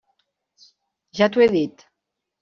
Ja 1.19 1.27
t'ho 1.35 1.43
he 1.45 1.49
dit. 1.57 1.85